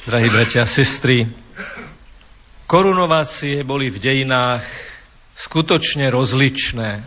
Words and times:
Drahí 0.00 0.32
bratia 0.32 0.64
a 0.64 0.66
sestry, 0.66 1.28
korunovácie 2.64 3.60
boli 3.68 3.92
v 3.92 4.00
dejinách 4.00 4.64
skutočne 5.36 6.08
rozličné. 6.08 7.04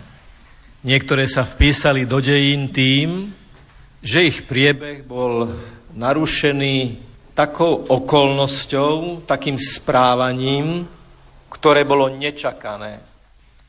Niektoré 0.85 1.25
sa 1.25 1.41
vpísali 1.41 2.05
do 2.05 2.21
dejín 2.21 2.69
tým, 2.69 3.33
že 3.97 4.29
ich 4.29 4.45
priebeh 4.45 5.01
bol 5.09 5.49
narušený 5.97 7.01
takou 7.33 7.81
okolnosťou, 7.89 9.25
takým 9.25 9.57
správaním, 9.57 10.85
ktoré 11.49 11.89
bolo 11.89 12.13
nečakané. 12.13 13.01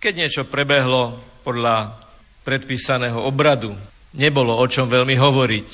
Keď 0.04 0.12
niečo 0.20 0.42
prebehlo 0.44 1.16
podľa 1.40 1.96
predpísaného 2.44 3.24
obradu, 3.24 3.72
nebolo 4.12 4.52
o 4.52 4.68
čom 4.68 4.84
veľmi 4.84 5.16
hovoriť. 5.16 5.70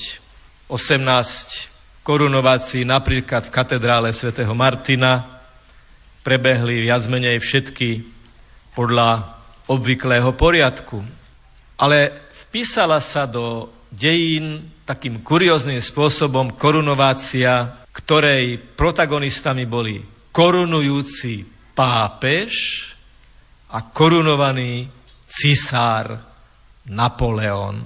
18 0.71 1.70
korunovácií 2.01 2.85
napríklad 2.85 3.47
v 3.47 3.53
katedrále 3.53 4.09
svätého 4.13 4.51
Martina 4.57 5.41
prebehli 6.21 6.85
viac 6.85 7.05
menej 7.09 7.41
všetky 7.41 8.01
podľa 8.73 9.37
obvyklého 9.69 10.33
poriadku. 10.33 11.01
Ale 11.81 12.29
vpísala 12.45 13.01
sa 13.01 13.25
do 13.25 13.69
dejín 13.89 14.69
takým 14.85 15.21
kurióznym 15.25 15.79
spôsobom 15.81 16.53
korunovácia, 16.55 17.85
ktorej 17.91 18.59
protagonistami 18.77 19.65
boli 19.65 19.99
korunujúci 20.31 21.43
pápež 21.75 22.51
a 23.71 23.83
korunovaný 23.87 24.87
cisár 25.27 26.11
Napoleon. 26.91 27.79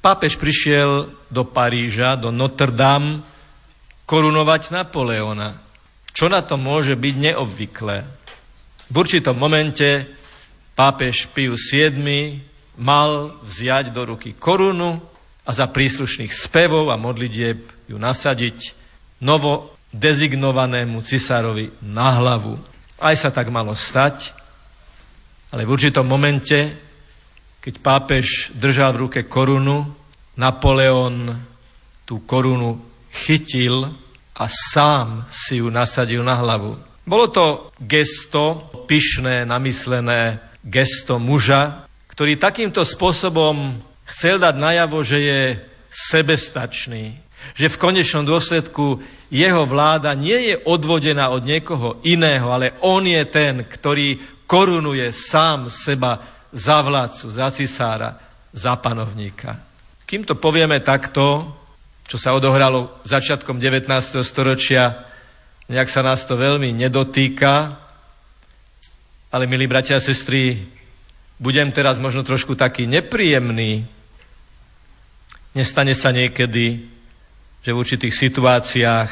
Pápež 0.00 0.40
prišiel 0.40 1.08
do 1.28 1.44
Paríža, 1.44 2.16
do 2.16 2.32
Notre 2.32 2.72
Dame, 2.72 3.29
korunovať 4.10 4.74
Napoleona. 4.74 5.54
Čo 6.10 6.26
na 6.26 6.42
to 6.42 6.58
môže 6.58 6.98
byť 6.98 7.14
neobvyklé? 7.30 7.96
V 8.90 8.94
určitom 8.98 9.38
momente 9.38 10.02
pápež 10.74 11.30
Pius 11.30 11.70
VII 11.70 12.42
mal 12.82 13.38
vziať 13.38 13.94
do 13.94 14.10
ruky 14.10 14.34
korunu 14.34 14.98
a 15.46 15.50
za 15.54 15.70
príslušných 15.70 16.34
spevov 16.34 16.90
a 16.90 16.98
modlitieb 16.98 17.86
ju 17.86 17.94
nasadiť 18.02 18.74
novo 19.22 19.78
dezignovanému 19.94 21.06
cisárovi 21.06 21.70
na 21.86 22.18
hlavu. 22.18 22.58
Aj 22.98 23.14
sa 23.14 23.30
tak 23.30 23.46
malo 23.54 23.78
stať, 23.78 24.34
ale 25.54 25.62
v 25.62 25.70
určitom 25.70 26.02
momente, 26.02 26.66
keď 27.62 27.74
pápež 27.78 28.58
držal 28.58 28.90
v 28.98 29.00
ruke 29.06 29.20
korunu, 29.30 29.86
Napoleon 30.34 31.30
tú 32.02 32.26
korunu 32.26 32.90
chytil 33.10 33.90
a 34.40 34.48
sám 34.48 35.28
si 35.28 35.60
ju 35.60 35.68
nasadil 35.68 36.24
na 36.24 36.32
hlavu. 36.40 36.80
Bolo 37.04 37.28
to 37.28 37.68
gesto, 37.76 38.72
pyšné, 38.88 39.44
namyslené 39.44 40.40
gesto 40.64 41.20
muža, 41.20 41.84
ktorý 42.08 42.40
takýmto 42.40 42.80
spôsobom 42.80 43.76
chcel 44.08 44.40
dať 44.40 44.56
najavo, 44.56 45.04
že 45.04 45.18
je 45.20 45.42
sebestačný, 45.92 47.20
že 47.52 47.68
v 47.68 47.80
konečnom 47.80 48.24
dôsledku 48.24 49.00
jeho 49.28 49.62
vláda 49.68 50.16
nie 50.16 50.52
je 50.52 50.56
odvodená 50.64 51.28
od 51.30 51.44
niekoho 51.44 52.00
iného, 52.08 52.48
ale 52.48 52.80
on 52.80 53.04
je 53.04 53.20
ten, 53.28 53.68
ktorý 53.68 54.16
korunuje 54.48 55.12
sám 55.12 55.68
seba 55.68 56.16
za 56.50 56.82
vládcu, 56.82 57.26
za 57.30 57.48
cisára, 57.52 58.10
za 58.50 58.74
panovníka. 58.80 59.54
Kým 60.02 60.26
to 60.26 60.34
povieme 60.34 60.82
takto, 60.82 61.59
čo 62.10 62.18
sa 62.18 62.34
odohralo 62.34 62.98
začiatkom 63.06 63.62
19. 63.62 63.86
storočia, 64.26 65.06
nejak 65.70 65.86
sa 65.86 66.02
nás 66.02 66.26
to 66.26 66.34
veľmi 66.34 66.74
nedotýka, 66.74 67.78
ale 69.30 69.46
milí 69.46 69.70
bratia 69.70 69.94
a 69.94 70.02
sestry, 70.02 70.58
budem 71.38 71.70
teraz 71.70 72.02
možno 72.02 72.26
trošku 72.26 72.58
taký 72.58 72.90
nepríjemný. 72.90 73.86
Nestane 75.54 75.94
sa 75.94 76.10
niekedy, 76.10 76.82
že 77.62 77.70
v 77.70 77.78
určitých 77.78 78.14
situáciách 78.18 79.10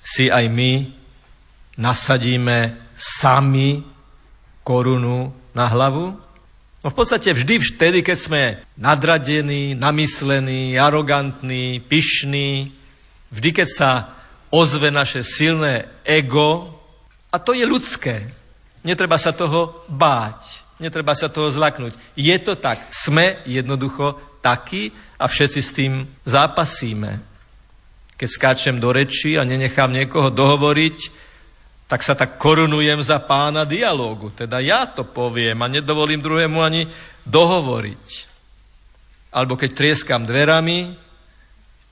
si 0.00 0.32
aj 0.32 0.48
my 0.48 0.88
nasadíme 1.76 2.72
sami 2.96 3.84
korunu 4.64 5.28
na 5.52 5.68
hlavu? 5.68 6.16
No 6.82 6.90
v 6.90 6.98
podstate 6.98 7.30
vždy 7.30 7.62
vtedy, 7.62 8.02
keď 8.02 8.18
sme 8.18 8.42
nadradení, 8.74 9.78
namyslení, 9.78 10.74
arogantní, 10.74 11.78
pyšní, 11.78 12.74
vždy, 13.30 13.50
keď 13.54 13.68
sa 13.70 13.90
ozve 14.50 14.90
naše 14.90 15.22
silné 15.22 15.86
ego 16.02 16.74
a 17.30 17.38
to 17.38 17.54
je 17.54 17.62
ľudské. 17.62 18.26
Netreba 18.82 19.14
sa 19.14 19.30
toho 19.30 19.86
báť, 19.86 20.66
netreba 20.82 21.14
sa 21.14 21.30
toho 21.30 21.54
zlaknúť. 21.54 21.94
Je 22.18 22.34
to 22.42 22.58
tak. 22.58 22.82
Sme 22.90 23.38
jednoducho 23.46 24.18
takí 24.42 24.90
a 25.22 25.30
všetci 25.30 25.60
s 25.62 25.70
tým 25.70 26.02
zápasíme. 26.26 27.22
Keď 28.18 28.28
skáčem 28.28 28.76
do 28.82 28.90
reči 28.90 29.38
a 29.38 29.46
nenechám 29.46 29.94
niekoho 29.94 30.34
dohovoriť, 30.34 30.98
tak 31.92 32.00
sa 32.00 32.16
tak 32.16 32.40
korunujem 32.40 33.04
za 33.04 33.20
pána 33.20 33.68
dialógu. 33.68 34.32
Teda 34.32 34.64
ja 34.64 34.88
to 34.88 35.04
poviem 35.04 35.60
a 35.60 35.68
nedovolím 35.68 36.24
druhému 36.24 36.64
ani 36.64 36.88
dohovoriť. 37.28 38.32
Alebo 39.28 39.60
keď 39.60 39.76
trieskam 39.76 40.24
dverami, 40.24 40.96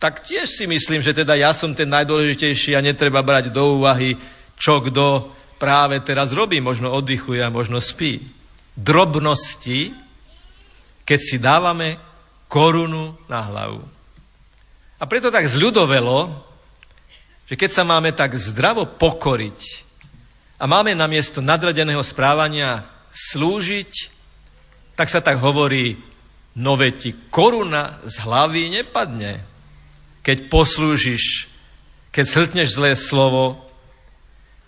tak 0.01 0.25
tiež 0.25 0.49
si 0.49 0.65
myslím, 0.65 1.05
že 1.05 1.13
teda 1.13 1.37
ja 1.37 1.53
som 1.53 1.77
ten 1.77 1.85
najdôležitejší 1.93 2.73
a 2.73 2.81
netreba 2.81 3.21
brať 3.21 3.53
do 3.53 3.77
úvahy, 3.77 4.17
čo 4.57 4.81
kto 4.81 5.37
práve 5.61 6.01
teraz 6.01 6.33
robí. 6.33 6.65
Možno 6.65 6.97
oddychuje 6.97 7.45
a 7.45 7.53
možno 7.53 7.77
spí. 7.77 8.25
Drobnosti, 8.73 9.93
keď 11.05 11.21
si 11.21 11.37
dávame 11.37 12.01
korunu 12.49 13.21
na 13.29 13.45
hlavu. 13.45 13.85
A 14.97 15.05
preto 15.05 15.29
tak 15.29 15.45
zľudovelo, 15.45 16.33
že 17.53 17.53
keď 17.53 17.69
sa 17.69 17.85
máme 17.85 18.17
tak 18.17 18.33
zdravo 18.41 18.89
pokoriť 18.89 19.90
a 20.61 20.65
máme 20.69 20.93
namiesto 20.93 21.41
nadradeného 21.41 22.05
správania 22.05 22.85
slúžiť, 23.17 24.21
tak 24.93 25.09
sa 25.09 25.25
tak 25.25 25.41
hovorí, 25.41 25.97
no 26.61 26.77
ti 26.77 27.17
koruna 27.33 27.97
z 28.05 28.21
hlavy 28.21 28.69
nepadne 28.69 29.51
keď 30.21 30.53
poslúžiš, 30.53 31.49
keď 32.13 32.25
sltneš 32.27 32.69
zlé 32.77 32.93
slovo, 32.97 33.57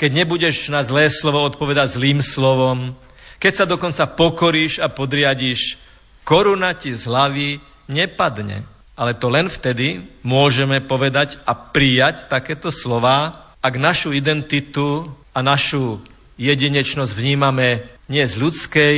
keď 0.00 0.24
nebudeš 0.24 0.72
na 0.72 0.82
zlé 0.82 1.12
slovo 1.12 1.44
odpovedať 1.46 2.00
zlým 2.00 2.24
slovom, 2.24 2.96
keď 3.38 3.52
sa 3.52 3.64
dokonca 3.68 4.08
pokoríš 4.08 4.80
a 4.80 4.88
podriadíš, 4.88 5.78
koruna 6.24 6.74
ti 6.74 6.94
z 6.94 7.06
hlavy 7.06 7.48
nepadne. 7.90 8.64
Ale 8.92 9.16
to 9.16 9.32
len 9.32 9.48
vtedy 9.48 10.04
môžeme 10.22 10.78
povedať 10.82 11.40
a 11.48 11.56
prijať 11.56 12.28
takéto 12.28 12.68
slova, 12.68 13.50
ak 13.62 13.74
našu 13.78 14.12
identitu 14.12 15.08
a 15.32 15.38
našu 15.40 16.00
jedinečnosť 16.36 17.12
vnímame 17.16 17.84
nie 18.08 18.24
z 18.24 18.34
ľudskej, 18.36 18.96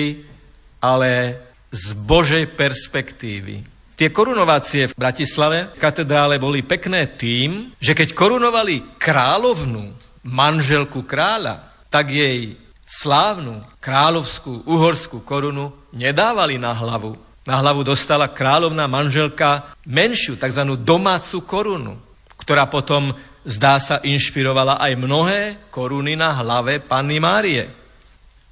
ale 0.83 1.41
z 1.75 1.87
Božej 2.07 2.45
perspektívy. 2.55 3.67
Tie 3.95 4.11
korunovácie 4.11 4.91
v 4.91 4.99
Bratislave 4.99 5.71
v 5.71 5.79
katedrále 5.79 6.43
boli 6.43 6.67
pekné 6.67 7.07
tým, 7.15 7.71
že 7.79 7.95
keď 7.95 8.11
korunovali 8.11 8.99
královnú, 8.99 9.95
manželku 10.27 11.07
kráľa, 11.07 11.63
tak 11.93 12.11
jej 12.11 12.59
slávnu 12.85 13.63
kráľovskú 13.79 14.67
uhorskú 14.67 15.23
korunu 15.23 15.71
nedávali 15.95 16.59
na 16.59 16.75
hlavu. 16.75 17.15
Na 17.45 17.61
hlavu 17.61 17.85
dostala 17.85 18.27
kráľovná 18.27 18.89
manželka 18.89 19.77
menšiu, 19.85 20.35
tzv. 20.41 20.65
domácu 20.81 21.45
korunu, 21.45 21.95
ktorá 22.41 22.67
potom, 22.67 23.13
zdá 23.45 23.77
sa, 23.79 24.01
inšpirovala 24.01 24.81
aj 24.81 24.93
mnohé 24.97 25.41
koruny 25.69 26.17
na 26.17 26.33
hlave 26.41 26.81
Panny 26.81 27.21
Márie. 27.21 27.65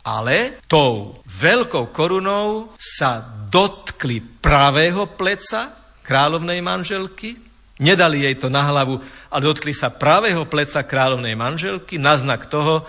Ale 0.03 0.63
tou 0.69 1.23
veľkou 1.25 1.95
korunou 1.95 2.75
sa 2.77 3.23
dotkli 3.49 4.21
pravého 4.21 5.07
pleca 5.15 5.71
kráľovnej 6.03 6.59
manželky, 6.59 7.39
nedali 7.79 8.27
jej 8.27 8.37
to 8.37 8.51
na 8.51 8.67
hlavu, 8.67 8.99
ale 9.31 9.43
dotkli 9.43 9.71
sa 9.71 9.95
pravého 9.95 10.45
pleca 10.51 10.83
kráľovnej 10.83 11.39
manželky 11.39 11.97
na 11.97 12.19
znak 12.19 12.51
toho, 12.51 12.83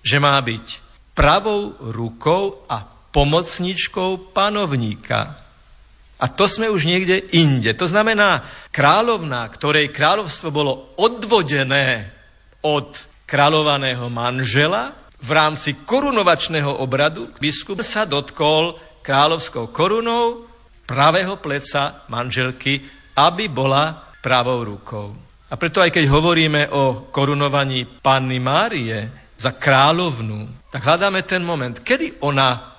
že 0.00 0.22
má 0.22 0.38
byť 0.38 0.66
pravou 1.14 1.74
rukou 1.90 2.64
a 2.70 2.86
pomocničkou 3.10 4.34
panovníka. 4.34 5.43
A 6.24 6.32
to 6.32 6.48
sme 6.48 6.72
už 6.72 6.88
niekde 6.88 7.20
inde. 7.36 7.76
To 7.76 7.84
znamená, 7.84 8.40
kráľovná, 8.72 9.44
ktorej 9.52 9.92
kráľovstvo 9.92 10.48
bolo 10.48 10.96
odvodené 10.96 12.08
od 12.64 12.96
kráľovaného 13.28 14.08
manžela, 14.08 14.96
v 15.20 15.30
rámci 15.32 15.84
korunovačného 15.84 16.80
obradu 16.80 17.28
biskup 17.36 17.84
sa 17.84 18.08
dotkol 18.08 18.76
kráľovskou 19.04 19.68
korunou 19.72 20.48
pravého 20.84 21.40
pleca 21.40 22.04
manželky, 22.12 22.80
aby 23.16 23.48
bola 23.48 23.92
pravou 24.20 24.64
rukou. 24.64 25.16
A 25.48 25.56
preto 25.56 25.80
aj 25.80 25.92
keď 25.92 26.08
hovoríme 26.08 26.72
o 26.72 27.08
korunovaní 27.08 27.84
Panny 27.84 28.40
Márie 28.40 29.08
za 29.36 29.56
kráľovnú, 29.56 30.68
tak 30.72 30.84
hľadáme 30.84 31.20
ten 31.24 31.44
moment, 31.44 31.80
kedy 31.80 32.24
ona 32.24 32.73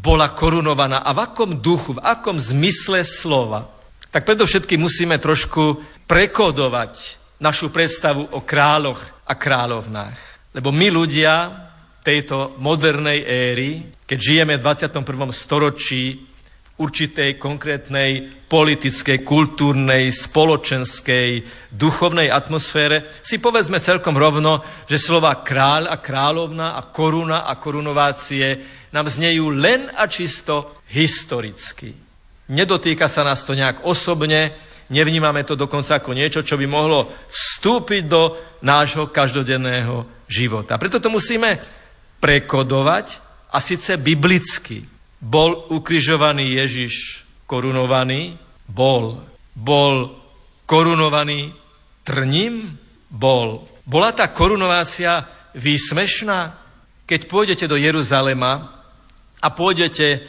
bola 0.00 0.32
korunovaná 0.32 1.04
a 1.04 1.12
v 1.12 1.28
akom 1.28 1.60
duchu, 1.60 1.96
v 1.96 2.04
akom 2.04 2.40
zmysle 2.40 3.04
slova. 3.04 3.68
Tak 4.08 4.24
predovšetkým 4.24 4.80
musíme 4.80 5.20
trošku 5.20 5.76
prekodovať 6.08 7.20
našu 7.38 7.68
predstavu 7.68 8.32
o 8.32 8.40
kráľoch 8.40 9.00
a 9.28 9.36
kráľovnách. 9.36 10.18
Lebo 10.56 10.72
my 10.72 10.88
ľudia 10.90 11.52
tejto 12.00 12.56
modernej 12.58 13.22
éry, 13.22 13.70
keď 14.08 14.18
žijeme 14.18 14.56
v 14.56 14.64
21. 14.64 15.04
storočí, 15.30 16.30
určitej 16.80 17.36
konkrétnej 17.36 18.40
politickej, 18.48 19.20
kultúrnej, 19.20 20.08
spoločenskej, 20.08 21.44
duchovnej 21.68 22.32
atmosfére, 22.32 23.20
si 23.20 23.36
povedzme 23.36 23.76
celkom 23.76 24.16
rovno, 24.16 24.64
že 24.88 24.96
slova 24.96 25.44
kráľ 25.44 25.92
a 25.92 26.00
kráľovna 26.00 26.80
a 26.80 26.88
koruna 26.88 27.44
a 27.44 27.52
korunovácie 27.60 28.79
nám 28.90 29.06
znejú 29.06 29.54
len 29.54 29.90
a 29.94 30.06
čisto 30.10 30.82
historicky. 30.90 31.94
Nedotýka 32.50 33.06
sa 33.06 33.22
nás 33.22 33.46
to 33.46 33.54
nejak 33.54 33.86
osobne, 33.86 34.50
nevnímame 34.90 35.46
to 35.46 35.54
dokonca 35.54 36.02
ako 36.02 36.10
niečo, 36.10 36.42
čo 36.42 36.58
by 36.58 36.66
mohlo 36.66 37.06
vstúpiť 37.30 38.02
do 38.10 38.34
nášho 38.66 39.06
každodenného 39.06 40.26
života. 40.26 40.74
Preto 40.74 40.98
to 40.98 41.06
musíme 41.06 41.54
prekodovať 42.18 43.22
a 43.54 43.62
síce 43.62 43.94
biblicky. 44.02 44.82
Bol 45.22 45.70
ukrižovaný 45.70 46.58
Ježiš 46.58 47.22
korunovaný? 47.46 48.34
Bol. 48.66 49.22
Bol 49.54 50.10
korunovaný 50.66 51.54
trním? 52.02 52.74
Bol. 53.10 53.62
Bola 53.86 54.10
tá 54.10 54.30
korunovácia 54.30 55.22
výsmešná? 55.54 56.54
Keď 57.06 57.26
pôjdete 57.26 57.66
do 57.66 57.74
Jeruzalema 57.74 58.79
a 59.40 59.48
pôjdete 59.48 60.20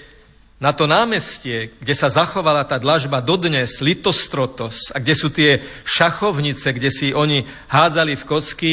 na 0.62 0.72
to 0.72 0.86
námestie, 0.86 1.74
kde 1.82 1.94
sa 1.98 2.08
zachovala 2.08 2.64
tá 2.64 2.78
dlažba 2.78 3.20
dodnes, 3.20 3.82
Litostrotos, 3.82 4.94
a 4.94 5.02
kde 5.02 5.14
sú 5.18 5.34
tie 5.34 5.60
šachovnice, 5.84 6.72
kde 6.72 6.90
si 6.94 7.08
oni 7.12 7.44
hádzali 7.68 8.14
v 8.16 8.28
kocky, 8.28 8.72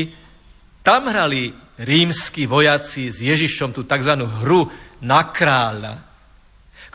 tam 0.85 1.08
hrali 1.08 1.50
rímsky 1.81 2.44
vojaci 2.44 3.08
s 3.08 3.25
Ježišom 3.25 3.73
tú 3.73 3.88
tzv. 3.88 4.14
hru 4.44 4.69
na 5.00 5.26
kráľa 5.32 6.08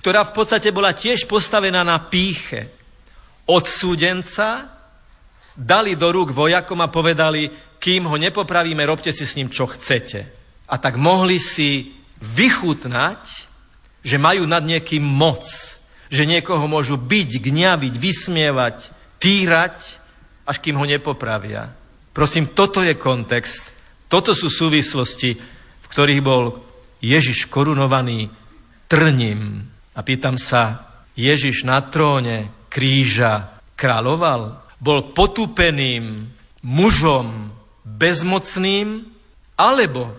ktorá 0.03 0.27
v 0.27 0.35
podstate 0.35 0.75
bola 0.75 0.91
tiež 0.91 1.23
postavená 1.31 1.79
na 1.79 1.95
píche. 1.95 2.67
Odsúdenca 3.47 4.67
dali 5.55 5.95
do 5.95 6.11
rúk 6.11 6.35
vojakom 6.35 6.83
a 6.83 6.91
povedali, 6.91 7.47
kým 7.79 8.11
ho 8.11 8.19
nepopravíme, 8.19 8.83
robte 8.83 9.15
si 9.15 9.23
s 9.23 9.39
ním, 9.39 9.47
čo 9.47 9.63
chcete. 9.63 10.27
A 10.67 10.75
tak 10.75 10.99
mohli 10.99 11.39
si 11.39 12.02
vychutnať, 12.23 13.21
že 13.99 14.15
majú 14.15 14.47
nad 14.47 14.63
niekým 14.63 15.03
moc, 15.03 15.43
že 16.07 16.23
niekoho 16.23 16.63
môžu 16.71 16.95
byť, 16.95 17.29
gňaviť, 17.43 17.93
vysmievať, 17.99 18.77
týrať, 19.19 19.77
až 20.47 20.57
kým 20.63 20.79
ho 20.79 20.85
nepopravia. 20.87 21.71
Prosím, 22.15 22.51
toto 22.55 22.79
je 22.79 22.95
kontext, 22.95 23.73
toto 24.07 24.31
sú 24.31 24.47
súvislosti, 24.47 25.35
v 25.81 25.87
ktorých 25.89 26.21
bol 26.21 26.61
Ježiš 27.03 27.49
korunovaný 27.49 28.29
trním. 28.85 29.65
A 29.97 29.99
pýtam 30.05 30.37
sa, 30.37 30.85
Ježiš 31.17 31.65
na 31.65 31.81
tróne 31.81 32.49
kríža 32.69 33.49
kráľoval? 33.73 34.61
Bol 34.77 35.11
potúpeným 35.17 36.29
mužom 36.61 37.49
bezmocným? 37.81 39.09
Alebo 39.53 40.13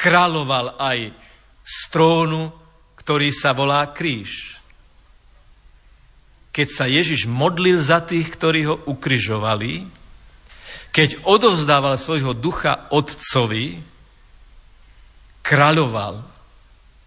kráľoval 0.00 0.80
aj 0.80 1.12
z 1.70 1.78
trónu, 1.94 2.50
ktorý 2.98 3.30
sa 3.30 3.54
volá 3.54 3.86
kríž? 3.94 4.58
Keď 6.50 6.66
sa 6.66 6.90
Ježiš 6.90 7.30
modlil 7.30 7.78
za 7.78 8.02
tých, 8.02 8.26
ktorí 8.34 8.66
ho 8.66 8.82
ukrižovali, 8.90 9.86
keď 10.90 11.22
odovzdával 11.22 11.94
svojho 11.94 12.34
ducha 12.34 12.90
otcovi, 12.90 13.78
kráľoval, 15.46 16.26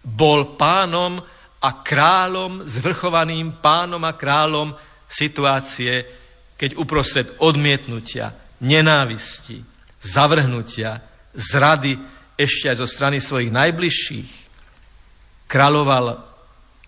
bol 0.04 0.56
pánom 0.56 1.20
a 1.60 1.70
kráľom, 1.84 2.64
zvrchovaným 2.64 3.60
pánom 3.60 4.00
a 4.04 4.16
kráľom 4.16 4.72
situácie, 5.04 6.04
keď 6.56 6.80
uprostred 6.80 7.28
odmietnutia, 7.40 8.32
nenávisti, 8.64 9.60
zavrhnutia, 10.00 11.00
zrady 11.36 12.00
ešte 12.36 12.72
aj 12.72 12.76
zo 12.80 12.88
strany 12.88 13.20
svojich 13.20 13.52
najbližších, 13.52 14.43
kráľoval 15.50 16.20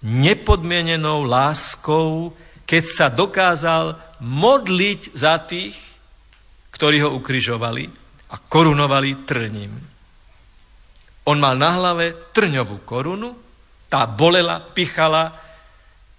nepodmienenou 0.02 1.24
láskou, 1.24 2.32
keď 2.66 2.84
sa 2.84 3.06
dokázal 3.08 3.96
modliť 4.20 5.00
za 5.16 5.38
tých, 5.42 5.76
ktorí 6.72 7.00
ho 7.04 7.16
ukrižovali 7.16 7.88
a 8.32 8.36
korunovali 8.36 9.24
trním. 9.24 9.72
On 11.26 11.38
mal 11.40 11.58
na 11.58 11.74
hlave 11.74 12.30
trňovú 12.30 12.86
korunu, 12.86 13.34
tá 13.90 14.06
bolela, 14.06 14.62
pichala, 14.62 15.34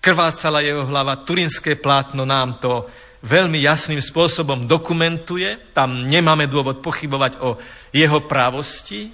krvácala 0.04 0.64
jeho 0.64 0.88
hlava. 0.88 1.20
Turinské 1.24 1.76
plátno 1.76 2.24
nám 2.24 2.60
to 2.60 2.88
veľmi 3.24 3.60
jasným 3.60 4.00
spôsobom 4.00 4.68
dokumentuje. 4.68 5.72
Tam 5.76 6.08
nemáme 6.08 6.48
dôvod 6.48 6.80
pochybovať 6.80 7.44
o 7.44 7.60
jeho 7.92 8.24
právosti. 8.24 9.12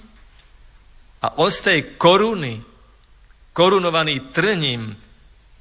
A 1.24 1.40
on 1.40 1.50
z 1.50 1.60
tej 1.62 1.80
koruny, 1.98 2.62
korunovaný 3.54 4.34
trním, 4.34 4.98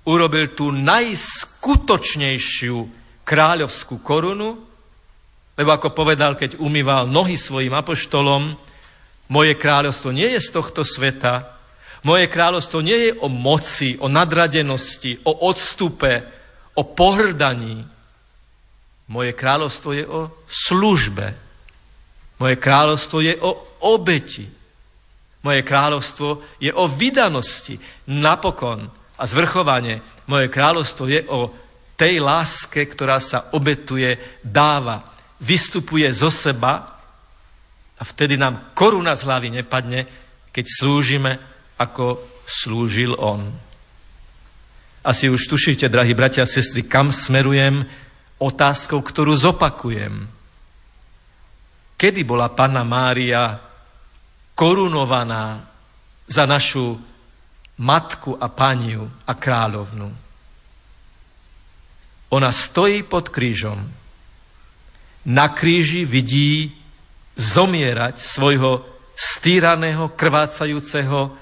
urobil 0.03 0.51
tú 0.51 0.67
najskutočnejšiu 0.73 2.75
kráľovskú 3.23 4.03
korunu, 4.03 4.59
lebo 5.53 5.69
ako 5.71 5.93
povedal, 5.93 6.35
keď 6.35 6.57
umýval 6.59 7.07
nohy 7.07 7.37
svojim 7.37 7.71
apoštolom, 7.71 8.57
moje 9.29 9.53
kráľovstvo 9.55 10.11
nie 10.11 10.27
je 10.35 10.41
z 10.43 10.49
tohto 10.51 10.83
sveta, 10.83 11.47
moje 12.03 12.27
kráľovstvo 12.27 12.83
nie 12.83 13.07
je 13.07 13.11
o 13.23 13.31
moci, 13.31 13.95
o 14.01 14.11
nadradenosti, 14.11 15.23
o 15.23 15.47
odstupe, 15.47 16.19
o 16.75 16.83
pohrdaní. 16.83 17.87
Moje 19.07 19.31
kráľovstvo 19.31 19.89
je 19.95 20.03
o 20.03 20.27
službe. 20.49 21.31
Moje 22.43 22.59
kráľovstvo 22.59 23.23
je 23.23 23.39
o 23.39 23.79
obeti. 23.87 24.43
Moje 25.43 25.61
kráľovstvo 25.67 26.59
je 26.63 26.71
o 26.71 26.87
vydanosti. 26.87 27.75
Napokon 28.07 28.87
a 29.19 29.23
zvrchovanie. 29.27 29.99
Moje 30.31 30.47
kráľovstvo 30.47 31.05
je 31.11 31.21
o 31.27 31.51
tej 31.99 32.23
láske, 32.23 32.87
ktorá 32.87 33.19
sa 33.19 33.51
obetuje, 33.53 34.39
dáva, 34.41 35.03
vystupuje 35.43 36.07
zo 36.15 36.31
seba 36.31 36.81
a 37.99 38.03
vtedy 38.03 38.39
nám 38.39 38.73
koruna 38.73 39.13
z 39.13 39.27
hlavy 39.27 39.49
nepadne, 39.61 40.07
keď 40.49 40.65
slúžime 40.65 41.37
ako 41.77 42.19
slúžil 42.47 43.13
on. 43.19 43.47
Asi 45.03 45.27
už 45.27 45.51
tušíte, 45.51 45.91
drahí 45.91 46.15
bratia 46.15 46.47
a 46.47 46.49
sestry, 46.49 46.87
kam 46.87 47.11
smerujem 47.11 47.83
otázkou, 48.39 49.03
ktorú 49.03 49.35
zopakujem. 49.35 50.23
Kedy 51.99 52.23
bola 52.23 52.51
Panna 52.51 52.87
Mária 52.87 53.59
korunovaná 54.63 55.59
za 56.23 56.47
našu 56.47 56.95
matku 57.83 58.39
a 58.39 58.47
paniu 58.47 59.11
a 59.27 59.35
kráľovnu? 59.35 60.07
Ona 62.31 62.47
stojí 62.47 63.03
pod 63.03 63.27
krížom. 63.27 63.75
Na 65.27 65.51
kríži 65.51 66.07
vidí 66.07 66.71
zomierať 67.35 68.15
svojho 68.23 68.87
stýraného, 69.11 70.15
krvácajúceho 70.15 71.35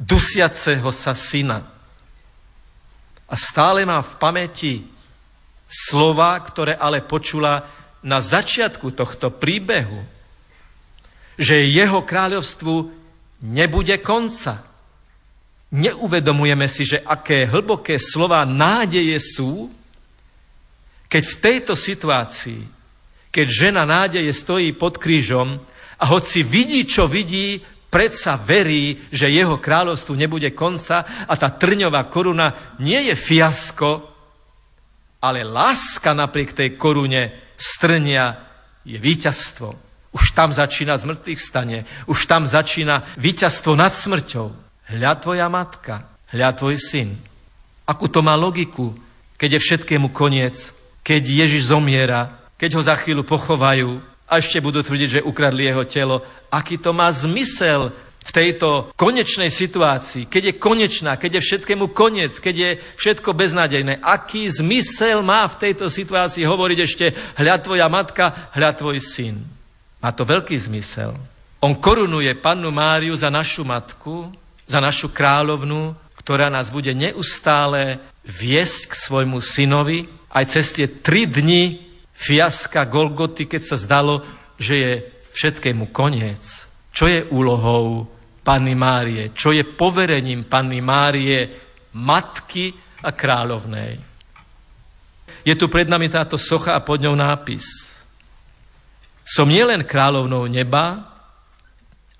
dusiaceho 0.00 0.88
sa 0.88 1.12
syna. 1.12 1.60
A 3.28 3.36
stále 3.36 3.84
má 3.84 4.00
v 4.00 4.16
pamäti 4.16 4.74
slova, 5.68 6.32
ktoré 6.40 6.80
ale 6.80 7.04
počula 7.04 7.68
na 8.00 8.24
začiatku 8.24 8.88
tohto 8.96 9.28
príbehu, 9.28 10.13
že 11.38 11.66
jeho 11.66 12.02
kráľovstvu 12.02 12.74
nebude 13.44 13.98
konca. 14.00 14.62
Neuvedomujeme 15.74 16.70
si, 16.70 16.86
že 16.86 17.02
aké 17.02 17.50
hlboké 17.50 17.98
slova 17.98 18.46
nádeje 18.46 19.18
sú, 19.18 19.70
keď 21.10 21.22
v 21.26 21.40
tejto 21.42 21.74
situácii, 21.74 22.62
keď 23.34 23.46
žena 23.50 23.82
nádeje 23.82 24.30
stojí 24.30 24.70
pod 24.74 25.02
krížom 25.02 25.58
a 25.98 26.04
hoci 26.06 26.46
vidí, 26.46 26.86
čo 26.86 27.10
vidí, 27.10 27.58
predsa 27.90 28.34
verí, 28.34 28.98
že 29.10 29.30
jeho 29.30 29.58
kráľovstvu 29.58 30.14
nebude 30.18 30.50
konca 30.50 31.26
a 31.26 31.34
tá 31.38 31.54
trňová 31.54 32.10
koruna 32.10 32.78
nie 32.82 33.10
je 33.10 33.14
fiasko, 33.14 33.90
ale 35.22 35.46
láska 35.46 36.10
napriek 36.10 36.54
tej 36.54 36.74
korune 36.74 37.54
strnia 37.54 38.34
je 38.82 38.98
víťazstvo. 38.98 39.93
Už 40.14 40.30
tam 40.30 40.54
začína 40.54 40.94
z 40.94 41.10
mŕtvych 41.10 41.40
stane. 41.42 41.78
Už 42.06 42.30
tam 42.30 42.46
začína 42.46 43.02
víťazstvo 43.18 43.74
nad 43.74 43.90
smrťou. 43.90 44.46
Hľa 44.94 45.12
tvoja 45.18 45.50
matka, 45.50 46.06
hľa 46.30 46.54
tvoj 46.54 46.78
syn. 46.78 47.18
Akú 47.82 48.06
to 48.06 48.22
má 48.22 48.38
logiku, 48.38 48.94
keď 49.34 49.58
je 49.58 49.64
všetkému 49.66 50.14
koniec, 50.14 50.70
keď 51.02 51.22
Ježiš 51.44 51.74
zomiera, 51.74 52.30
keď 52.56 52.78
ho 52.78 52.82
za 52.86 52.94
chvíľu 52.96 53.26
pochovajú 53.26 53.98
a 54.30 54.38
ešte 54.40 54.62
budú 54.62 54.80
tvrdiť, 54.80 55.20
že 55.20 55.26
ukradli 55.26 55.68
jeho 55.68 55.84
telo. 55.84 56.22
Aký 56.48 56.78
to 56.78 56.94
má 56.94 57.10
zmysel 57.12 57.92
v 58.24 58.30
tejto 58.32 58.88
konečnej 58.96 59.52
situácii, 59.52 60.30
keď 60.32 60.42
je 60.48 60.54
konečná, 60.56 61.20
keď 61.20 61.38
je 61.38 61.44
všetkému 61.44 61.92
koniec, 61.92 62.32
keď 62.40 62.54
je 62.56 62.70
všetko 62.96 63.36
beznádejné. 63.36 64.00
Aký 64.00 64.48
zmysel 64.48 65.20
má 65.20 65.44
v 65.44 65.60
tejto 65.60 65.92
situácii 65.92 66.48
hovoriť 66.48 66.78
ešte 66.80 67.06
hľa 67.36 67.60
tvoja 67.60 67.86
matka, 67.92 68.48
hľa 68.56 68.70
tvoj 68.80 68.96
syn. 69.02 69.53
Má 70.04 70.12
to 70.12 70.28
veľký 70.28 70.52
zmysel. 70.60 71.16
On 71.64 71.72
korunuje 71.72 72.28
pannu 72.36 72.68
Máriu 72.68 73.16
za 73.16 73.32
našu 73.32 73.64
matku, 73.64 74.28
za 74.68 74.76
našu 74.76 75.08
kráľovnú, 75.08 75.96
ktorá 76.20 76.52
nás 76.52 76.68
bude 76.68 76.92
neustále 76.92 77.96
viesť 78.20 78.92
k 78.92 79.00
svojmu 79.00 79.40
synovi 79.40 80.04
aj 80.28 80.44
cez 80.52 80.76
tie 80.76 80.86
tri 81.00 81.24
dni 81.24 81.80
fiaska 82.12 82.84
Golgoty, 82.84 83.48
keď 83.48 83.62
sa 83.64 83.80
zdalo, 83.80 84.20
že 84.60 84.74
je 84.76 84.92
všetkému 85.32 85.88
koniec. 85.88 86.68
Čo 86.92 87.08
je 87.08 87.24
úlohou 87.32 88.04
Panny 88.44 88.76
Márie? 88.76 89.32
Čo 89.32 89.56
je 89.56 89.64
poverením 89.64 90.44
Panny 90.44 90.84
Márie, 90.84 91.48
matky 91.96 92.76
a 93.00 93.08
kráľovnej? 93.08 93.96
Je 95.48 95.54
tu 95.56 95.72
pred 95.72 95.88
nami 95.88 96.12
táto 96.12 96.36
socha 96.36 96.76
a 96.76 96.84
pod 96.84 97.00
ňou 97.00 97.16
nápis. 97.16 97.93
Som 99.24 99.48
nielen 99.48 99.88
kráľovnou 99.88 100.44
neba, 100.46 101.00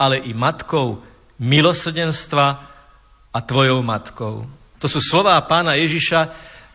ale 0.00 0.24
i 0.24 0.32
matkou 0.32 1.04
milosrdenstva 1.38 2.46
a 3.30 3.38
tvojou 3.38 3.84
matkou. 3.84 4.48
To 4.80 4.86
sú 4.88 4.98
slová 4.98 5.38
pána 5.44 5.76
Ježiša, 5.76 6.20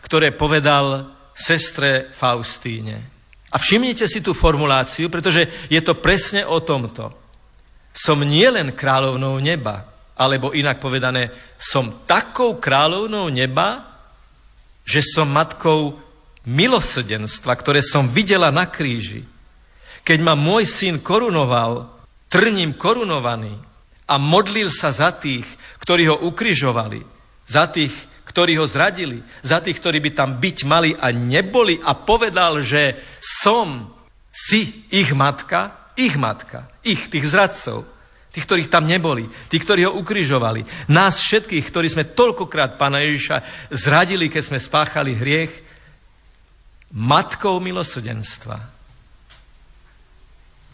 ktoré 0.05 0.31
povedal 0.31 1.09
sestre 1.35 2.07
Faustíne. 2.13 3.01
A 3.49 3.57
všimnite 3.57 4.05
si 4.05 4.21
tú 4.21 4.37
formuláciu, 4.37 5.09
pretože 5.09 5.49
je 5.67 5.81
to 5.81 5.97
presne 5.97 6.45
o 6.45 6.61
tomto 6.61 7.19
som 7.99 8.21
nielen 8.21 8.71
kráľovnou 8.71 9.41
neba, 9.43 9.83
alebo 10.15 10.55
inak 10.55 10.79
povedané, 10.79 11.31
som 11.59 11.91
takou 12.07 12.55
kráľovnou 12.59 13.27
neba, 13.27 13.83
že 14.87 15.03
som 15.03 15.27
matkou 15.27 15.99
milosrdenstva, 16.47 17.51
ktoré 17.59 17.83
som 17.83 18.07
videla 18.07 18.49
na 18.49 18.65
kríži. 18.65 19.27
Keď 20.09 20.25
ma 20.25 20.33
môj 20.33 20.65
syn 20.65 21.05
korunoval, 21.05 21.85
trním 22.33 22.73
korunovaný 22.73 23.53
a 24.09 24.17
modlil 24.17 24.73
sa 24.73 24.89
za 24.89 25.13
tých, 25.13 25.45
ktorí 25.77 26.09
ho 26.09 26.17
ukrižovali, 26.25 27.05
za 27.45 27.69
tých, 27.69 27.93
ktorí 28.25 28.57
ho 28.57 28.65
zradili, 28.65 29.21
za 29.45 29.61
tých, 29.61 29.77
ktorí 29.77 30.01
by 30.01 30.11
tam 30.17 30.41
byť 30.41 30.57
mali 30.65 30.97
a 30.97 31.13
neboli 31.13 31.77
a 31.85 31.93
povedal, 31.93 32.65
že 32.65 32.97
som 33.21 33.85
si 34.33 34.89
ich 34.89 35.13
matka, 35.13 35.93
ich 35.93 36.17
matka, 36.17 36.65
ich, 36.81 37.05
tých 37.13 37.29
zradcov, 37.29 37.85
tých, 38.33 38.49
ktorých 38.49 38.73
tam 38.73 38.89
neboli, 38.89 39.29
tých, 39.45 39.61
ktorí 39.61 39.85
ho 39.85 39.93
ukrižovali, 39.93 40.89
nás 40.89 41.21
všetkých, 41.21 41.65
ktorí 41.69 41.85
sme 41.85 42.09
toľkokrát 42.17 42.81
Pána 42.81 43.05
Ježiša 43.05 43.69
zradili, 43.69 44.25
keď 44.25 44.41
sme 44.41 44.57
spáchali 44.57 45.13
hriech, 45.13 45.53
matkou 46.97 47.61
milosrdenstva. 47.61 48.78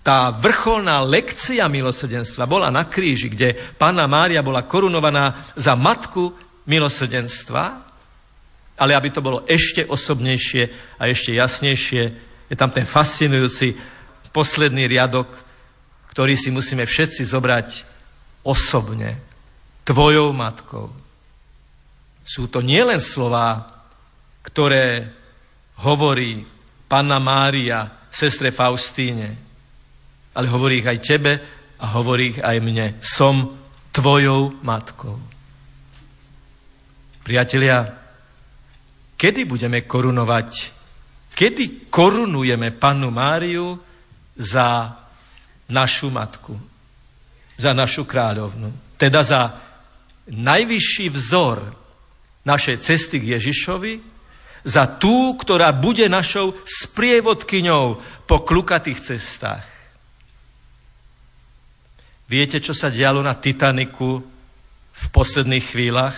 Tá 0.05 0.29
vrcholná 0.29 1.01
lekcia 1.01 1.65
milosrdenstva 1.65 2.45
bola 2.45 2.69
na 2.69 2.85
kríži, 2.85 3.25
kde 3.25 3.57
Pána 3.73 4.05
Mária 4.05 4.45
bola 4.45 4.61
korunovaná 4.61 5.33
za 5.57 5.73
matku 5.73 6.29
milosrdenstva, 6.69 7.81
ale 8.77 8.93
aby 8.93 9.09
to 9.09 9.25
bolo 9.25 9.41
ešte 9.49 9.81
osobnejšie 9.89 10.69
a 11.01 11.09
ešte 11.09 11.33
jasnejšie, 11.33 12.03
je 12.45 12.53
tam 12.53 12.69
ten 12.69 12.85
fascinujúci 12.85 13.73
posledný 14.29 14.85
riadok, 14.85 15.25
ktorý 16.13 16.37
si 16.37 16.53
musíme 16.53 16.85
všetci 16.85 17.25
zobrať 17.25 17.69
osobne, 18.45 19.17
tvojou 19.81 20.29
matkou. 20.37 20.93
Sú 22.21 22.45
to 22.45 22.61
nielen 22.61 23.01
slová, 23.01 23.65
ktoré 24.45 25.09
hovorí 25.81 26.45
Panna 26.85 27.17
Mária, 27.17 28.05
sestre 28.13 28.53
Faustíne, 28.53 29.44
ale 30.35 30.51
hovorí 30.51 30.83
ich 30.83 30.89
aj 30.91 30.99
tebe 30.99 31.33
a 31.79 31.85
hovorí 31.95 32.35
ich 32.35 32.39
aj 32.43 32.57
mne. 32.59 32.99
Som 32.99 33.47
tvojou 33.95 34.59
matkou. 34.61 35.15
Priatelia, 37.23 37.87
kedy 39.15 39.47
budeme 39.47 39.87
korunovať, 39.87 40.51
kedy 41.31 41.89
korunujeme 41.89 42.75
Pannu 42.75 43.09
Máriu 43.09 43.79
za 44.35 44.93
našu 45.71 46.11
matku, 46.11 46.53
za 47.57 47.71
našu 47.73 48.03
kráľovnu. 48.05 48.99
Teda 48.99 49.23
za 49.23 49.57
najvyšší 50.29 51.07
vzor 51.09 51.63
našej 52.45 52.77
cesty 52.77 53.17
k 53.23 53.39
Ježišovi, 53.39 53.93
za 54.65 54.85
tú, 54.97 55.33
ktorá 55.37 55.73
bude 55.73 56.09
našou 56.09 56.57
sprievodkyňou 56.61 57.85
po 58.25 58.37
klukatých 58.41 59.01
cestách. 59.01 59.74
Viete, 62.25 62.57
čo 62.57 62.73
sa 62.73 62.89
dialo 62.89 63.21
na 63.21 63.37
Titaniku 63.37 64.17
v 64.91 65.05
posledných 65.13 65.65
chvíľach? 65.65 66.17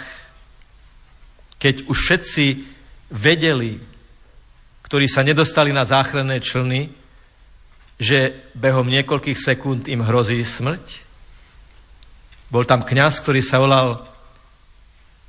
Keď 1.59 1.91
už 1.91 1.97
všetci 1.97 2.45
vedeli, 3.11 3.75
ktorí 4.87 5.03
sa 5.11 5.19
nedostali 5.27 5.75
na 5.75 5.83
záchranné 5.83 6.39
člny, 6.39 6.87
že 7.99 8.47
behom 8.55 8.87
niekoľkých 8.87 9.35
sekúnd 9.35 9.91
im 9.91 10.05
hrozí 10.05 10.39
smrť. 10.45 11.03
Bol 12.47 12.63
tam 12.63 12.85
kňaz, 12.85 13.19
ktorý 13.19 13.41
sa 13.43 13.59
volal 13.59 13.99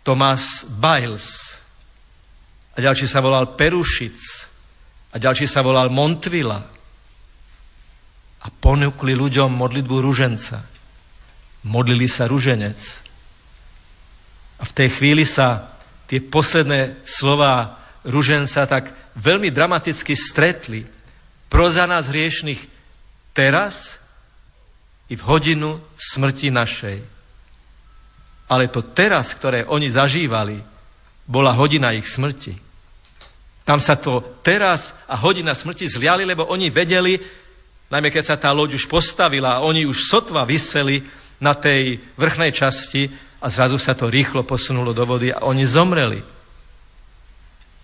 Tomás 0.06 0.62
Biles 0.78 1.58
a 2.76 2.78
ďalší 2.78 3.10
sa 3.10 3.18
volal 3.18 3.58
Perušic 3.58 4.20
a 5.10 5.18
ďalší 5.18 5.50
sa 5.50 5.64
volal 5.64 5.90
Montvila 5.90 6.77
a 8.38 8.46
ponúkli 8.50 9.18
ľuďom 9.18 9.50
modlitbu 9.50 9.96
ruženca. 9.98 10.62
Modlili 11.66 12.06
sa 12.06 12.30
ruženec. 12.30 12.78
A 14.58 14.62
v 14.66 14.72
tej 14.74 14.88
chvíli 14.94 15.26
sa 15.26 15.74
tie 16.06 16.22
posledné 16.22 17.02
slova 17.02 17.78
ruženca 18.06 18.64
tak 18.66 18.90
veľmi 19.18 19.50
dramaticky 19.50 20.14
stretli 20.14 20.86
pro 21.50 21.66
za 21.68 21.84
nás 21.90 22.06
hriešných 22.06 22.60
teraz 23.34 23.98
i 25.08 25.14
v 25.16 25.22
hodinu 25.26 25.80
smrti 25.96 26.48
našej. 26.54 26.98
Ale 28.48 28.72
to 28.72 28.80
teraz, 28.96 29.36
ktoré 29.36 29.66
oni 29.68 29.92
zažívali, 29.92 30.56
bola 31.28 31.52
hodina 31.52 31.92
ich 31.92 32.08
smrti. 32.08 32.56
Tam 33.68 33.76
sa 33.76 34.00
to 34.00 34.40
teraz 34.40 35.04
a 35.04 35.20
hodina 35.20 35.52
smrti 35.52 35.84
zliali, 35.84 36.24
lebo 36.24 36.48
oni 36.48 36.72
vedeli, 36.72 37.20
najmä 37.88 38.08
keď 38.12 38.24
sa 38.24 38.36
tá 38.36 38.52
loď 38.52 38.76
už 38.76 38.88
postavila 38.88 39.58
a 39.58 39.64
oni 39.64 39.88
už 39.88 40.08
sotva 40.08 40.44
vyseli 40.44 41.04
na 41.40 41.56
tej 41.56 42.00
vrchnej 42.16 42.52
časti 42.52 43.08
a 43.38 43.46
zrazu 43.48 43.78
sa 43.78 43.94
to 43.94 44.10
rýchlo 44.10 44.42
posunulo 44.42 44.90
do 44.92 45.04
vody 45.06 45.30
a 45.30 45.46
oni 45.46 45.64
zomreli. 45.64 46.20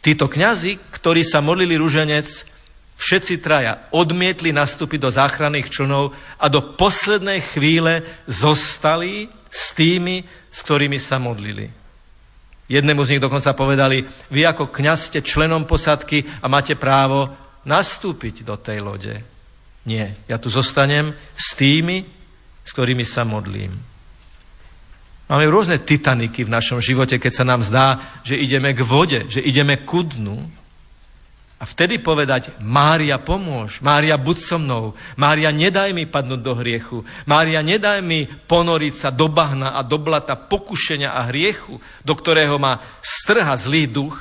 Títo 0.04 0.28
kňazi, 0.28 0.76
ktorí 0.92 1.24
sa 1.24 1.40
modlili 1.40 1.80
ruženec, 1.80 2.54
Všetci 2.94 3.42
traja 3.42 3.90
odmietli 3.90 4.54
nastúpiť 4.54 5.02
do 5.02 5.10
záchranných 5.10 5.66
člnov 5.66 6.14
a 6.38 6.46
do 6.46 6.62
poslednej 6.78 7.42
chvíle 7.42 8.06
zostali 8.30 9.26
s 9.50 9.74
tými, 9.74 10.22
s 10.50 10.58
ktorými 10.62 10.98
sa 11.02 11.18
modlili. 11.18 11.66
Jednému 12.70 13.02
z 13.04 13.18
nich 13.18 13.22
dokonca 13.22 13.52
povedali, 13.52 14.06
vy 14.30 14.40
ako 14.46 14.70
kňaz 14.70 15.10
ste 15.10 15.26
členom 15.26 15.66
posadky 15.68 16.24
a 16.40 16.46
máte 16.48 16.78
právo 16.78 17.28
nastúpiť 17.66 18.46
do 18.46 18.56
tej 18.56 18.78
lode. 18.80 19.33
Nie, 19.84 20.16
ja 20.28 20.40
tu 20.40 20.48
zostanem 20.48 21.12
s 21.36 21.52
tými, 21.52 22.04
s 22.64 22.70
ktorými 22.72 23.04
sa 23.04 23.28
modlím. 23.28 23.76
Máme 25.28 25.48
rôzne 25.48 25.80
titaniky 25.80 26.44
v 26.44 26.52
našom 26.52 26.84
živote, 26.84 27.16
keď 27.16 27.32
sa 27.32 27.44
nám 27.48 27.64
zdá, 27.64 28.00
že 28.24 28.36
ideme 28.36 28.76
k 28.76 28.84
vode, 28.84 29.24
že 29.28 29.40
ideme 29.40 29.80
ku 29.84 30.04
dnu. 30.04 30.36
A 31.60 31.64
vtedy 31.64 31.96
povedať, 31.96 32.52
Mária, 32.60 33.16
pomôž, 33.16 33.80
Mária, 33.80 34.20
buď 34.20 34.36
so 34.36 34.60
mnou, 34.60 34.92
Mária, 35.16 35.48
nedaj 35.48 35.96
mi 35.96 36.04
padnúť 36.04 36.40
do 36.44 36.52
hriechu, 36.60 37.08
Mária, 37.24 37.64
nedaj 37.64 38.04
mi 38.04 38.28
ponoriť 38.28 38.92
sa 38.92 39.08
do 39.08 39.32
bahna 39.32 39.72
a 39.72 39.80
do 39.80 39.96
blata 39.96 40.36
pokušenia 40.36 41.16
a 41.16 41.32
hriechu, 41.32 41.80
do 42.04 42.12
ktorého 42.12 42.60
ma 42.60 42.84
strha 43.00 43.56
zlý 43.56 43.88
duch. 43.88 44.20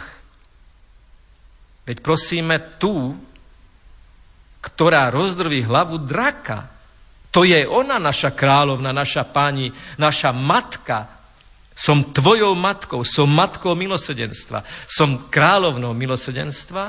Veď 1.84 2.00
prosíme 2.00 2.64
tu, 2.80 3.12
ktorá 4.64 5.12
rozdrví 5.12 5.68
hlavu 5.68 6.00
draka. 6.00 6.72
To 7.36 7.44
je 7.44 7.68
ona, 7.68 8.00
naša 8.00 8.32
kráľovna, 8.32 8.96
naša 8.96 9.28
pani, 9.28 9.68
naša 10.00 10.32
matka. 10.32 11.12
Som 11.76 12.14
tvojou 12.14 12.54
matkou, 12.56 13.02
som 13.04 13.28
matkou 13.28 13.74
milosedenstva, 13.74 14.62
som 14.86 15.28
kráľovnou 15.28 15.92
milosedenstva 15.98 16.84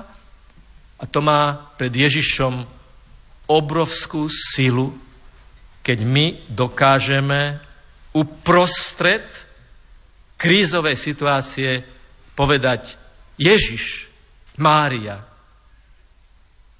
a 1.00 1.04
to 1.08 1.18
má 1.24 1.72
pred 1.74 1.90
Ježišom 1.90 2.52
obrovskú 3.48 4.28
silu, 4.28 4.92
keď 5.80 5.98
my 6.04 6.26
dokážeme 6.52 7.60
uprostred 8.12 9.24
krízovej 10.36 11.00
situácie 11.00 11.80
povedať 12.36 13.00
Ježiš, 13.40 14.12
Mária. 14.60 15.33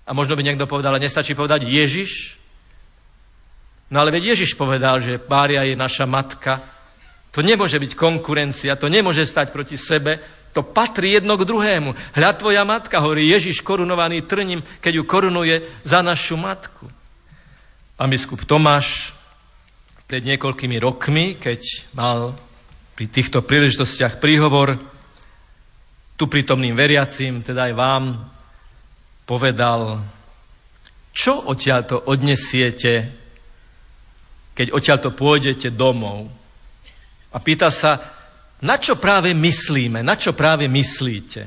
A 0.04 0.12
možno 0.12 0.37
by 0.37 0.44
niekto 0.44 0.68
povedal, 0.68 0.92
ale 0.92 1.04
nestačí 1.04 1.32
povedať 1.32 1.64
Ježiš? 1.64 2.37
No 3.88 4.00
ale 4.00 4.12
veď 4.12 4.37
Ježiš 4.37 4.56
povedal, 4.56 5.00
že 5.00 5.20
Mária 5.28 5.64
je 5.64 5.76
naša 5.76 6.04
matka. 6.04 6.61
To 7.32 7.40
nemôže 7.40 7.80
byť 7.80 7.92
konkurencia, 7.96 8.78
to 8.78 8.92
nemôže 8.92 9.25
stať 9.25 9.50
proti 9.50 9.75
sebe, 9.80 10.20
to 10.54 10.62
patrí 10.62 11.18
jedno 11.18 11.34
k 11.34 11.49
druhému. 11.49 11.90
Hľa 12.14 12.30
tvoja 12.38 12.62
matka, 12.62 13.02
hovorí 13.02 13.26
Ježiš 13.26 13.64
korunovaný 13.66 14.23
trním, 14.23 14.62
keď 14.78 15.02
ju 15.02 15.04
korunuje 15.04 15.56
za 15.82 15.99
našu 15.99 16.38
matku. 16.38 16.87
A 17.99 18.06
biskup 18.06 18.46
Tomáš 18.46 19.14
pred 20.06 20.23
niekoľkými 20.23 20.78
rokmi, 20.78 21.34
keď 21.40 21.90
mal 21.99 22.38
pri 22.94 23.11
týchto 23.11 23.42
príležitostiach 23.42 24.23
príhovor 24.23 24.78
tu 26.14 26.30
prítomným 26.30 26.78
veriacím, 26.78 27.42
teda 27.42 27.66
aj 27.70 27.75
vám, 27.75 28.04
povedal, 29.24 30.04
čo 31.14 31.48
odtiaľto 31.48 32.08
odnesiete, 32.10 32.92
keď 34.54 34.70
odtiaľto 34.70 35.10
pôjdete 35.12 35.74
domov. 35.74 36.30
A 37.34 37.38
pýta 37.42 37.74
sa, 37.74 37.98
na 38.62 38.78
čo 38.78 38.96
práve 38.96 39.34
myslíme, 39.34 40.02
na 40.02 40.14
čo 40.14 40.36
práve 40.36 40.70
myslíte. 40.70 41.42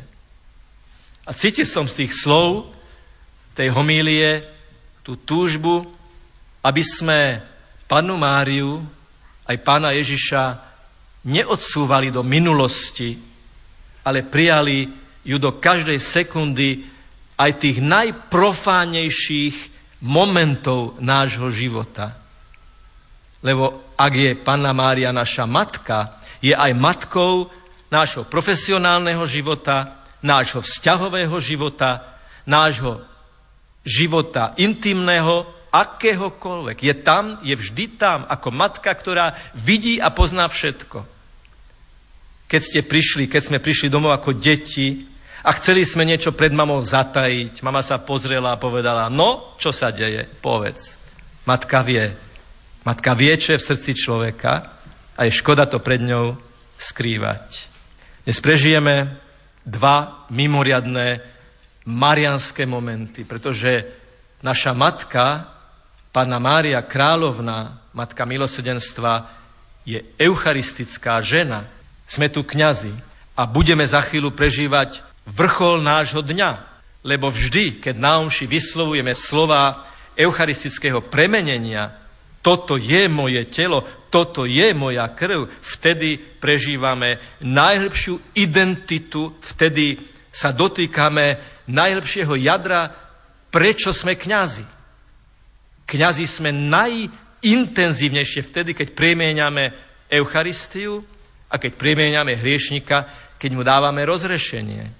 A 1.28 1.32
cítil 1.32 1.68
som 1.68 1.88
z 1.88 2.06
tých 2.06 2.14
slov 2.16 2.72
tej 3.56 3.74
homílie 3.74 4.46
tú 5.04 5.18
túžbu, 5.18 5.88
aby 6.64 6.84
sme 6.84 7.42
Pannu 7.88 8.20
Máriu 8.20 8.84
aj 9.48 9.58
pána 9.64 9.96
Ježiša 9.96 10.60
neodsúvali 11.28 12.12
do 12.12 12.24
minulosti, 12.24 13.16
ale 14.04 14.24
prijali 14.24 14.88
ju 15.24 15.36
do 15.40 15.56
každej 15.60 16.00
sekundy 16.00 16.97
aj 17.38 17.52
tých 17.62 17.78
najprofánejších 17.86 19.56
momentov 20.04 20.98
nášho 21.02 21.50
života. 21.54 22.18
Lebo 23.46 23.94
ak 23.98 24.14
je 24.14 24.32
Panna 24.38 24.74
Mária 24.74 25.14
naša 25.14 25.46
matka, 25.46 26.18
je 26.42 26.54
aj 26.54 26.74
matkou 26.78 27.50
nášho 27.90 28.26
profesionálneho 28.26 29.24
života, 29.30 30.02
nášho 30.22 30.62
vzťahového 30.62 31.38
života, 31.42 32.04
nášho 32.46 33.02
života 33.86 34.58
intimného 34.58 35.46
akéhokoľvek. 35.72 36.78
Je 36.84 36.94
tam, 37.06 37.38
je 37.46 37.54
vždy 37.54 38.00
tam, 38.02 38.26
ako 38.26 38.50
matka, 38.50 38.90
ktorá 38.90 39.38
vidí 39.54 40.02
a 40.02 40.10
pozná 40.10 40.50
všetko. 40.50 41.06
Keď 42.48 42.62
ste 42.64 42.80
prišli, 42.82 43.28
keď 43.28 43.42
sme 43.44 43.60
prišli 43.60 43.92
domov 43.92 44.16
ako 44.16 44.36
deti 44.40 45.17
a 45.48 45.56
chceli 45.56 45.88
sme 45.88 46.04
niečo 46.04 46.36
pred 46.36 46.52
mamou 46.52 46.84
zatajiť, 46.84 47.64
mama 47.64 47.80
sa 47.80 48.04
pozrela 48.04 48.52
a 48.52 48.60
povedala, 48.60 49.08
no, 49.08 49.56
čo 49.56 49.72
sa 49.72 49.96
deje, 49.96 50.28
povedz. 50.44 51.00
Matka 51.48 51.80
vie. 51.88 52.12
Matka 52.84 53.16
vie, 53.16 53.32
čo 53.40 53.56
je 53.56 53.64
v 53.64 53.68
srdci 53.72 53.92
človeka 53.96 54.76
a 55.16 55.24
je 55.24 55.32
škoda 55.32 55.64
to 55.64 55.80
pred 55.80 56.04
ňou 56.04 56.36
skrývať. 56.76 57.72
Dnes 58.28 58.44
prežijeme 58.44 59.16
dva 59.64 60.28
mimoriadné 60.36 61.24
marianské 61.88 62.68
momenty, 62.68 63.24
pretože 63.24 63.88
naša 64.44 64.76
matka 64.76 65.48
Pána 66.12 66.44
Mária 66.44 66.84
Královna, 66.84 67.88
Matka 67.96 68.28
milosedenstva, 68.28 69.32
je 69.88 70.04
eucharistická 70.20 71.24
žena. 71.24 71.64
Sme 72.04 72.28
tu 72.28 72.44
kňazi 72.44 72.92
a 73.40 73.48
budeme 73.48 73.88
za 73.88 74.04
chvíľu 74.04 74.36
prežívať 74.36 75.07
vrchol 75.28 75.84
nášho 75.84 76.24
dňa, 76.24 76.52
lebo 77.04 77.28
vždy, 77.28 77.84
keď 77.84 77.96
na 78.00 78.20
omši 78.24 78.48
vyslovujeme 78.48 79.12
slova 79.16 79.84
eucharistického 80.16 81.04
premenenia, 81.06 81.92
toto 82.42 82.80
je 82.80 83.12
moje 83.12 83.44
telo, 83.52 83.84
toto 84.08 84.48
je 84.48 84.72
moja 84.72 85.04
krv, 85.12 85.52
vtedy 85.62 86.16
prežívame 86.16 87.20
najhlbšiu 87.44 88.40
identitu, 88.40 89.36
vtedy 89.44 90.00
sa 90.32 90.56
dotýkame 90.56 91.38
najhlbšieho 91.68 92.40
jadra, 92.40 92.88
prečo 93.52 93.92
sme 93.92 94.16
kňazi. 94.16 94.64
Kňazi 95.88 96.26
sme 96.28 96.52
najintenzívnejšie 96.56 98.42
vtedy, 98.48 98.72
keď 98.76 98.96
premieňame 98.96 99.72
Eucharistiu 100.08 101.04
a 101.52 101.60
keď 101.60 101.72
premieňame 101.76 102.40
hriešnika, 102.40 102.98
keď 103.36 103.50
mu 103.56 103.64
dávame 103.64 104.08
rozrešenie. 104.08 104.97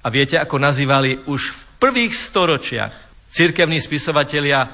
A 0.00 0.08
viete, 0.08 0.40
ako 0.40 0.56
nazývali 0.56 1.28
už 1.28 1.52
v 1.52 1.62
prvých 1.76 2.16
storočiach 2.16 2.92
cirkevní 3.28 3.80
spisovatelia 3.84 4.64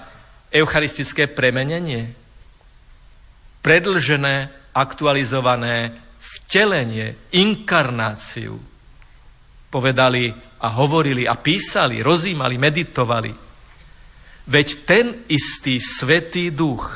eucharistické 0.54 1.26
premenenie? 1.26 2.14
Predlžené, 3.58 4.70
aktualizované 4.70 5.90
vtelenie, 6.46 7.34
inkarnáciu. 7.34 8.54
Povedali 9.66 10.30
a 10.62 10.68
hovorili 10.78 11.26
a 11.26 11.34
písali, 11.34 12.06
rozímali, 12.06 12.54
meditovali. 12.54 13.34
Veď 14.46 14.68
ten 14.86 15.06
istý 15.26 15.82
svetý 15.82 16.54
duch, 16.54 16.86